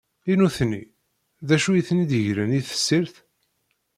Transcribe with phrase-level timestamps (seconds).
[0.31, 0.83] I nutni,
[1.47, 3.15] d acu i ten-id-igren di tessirt?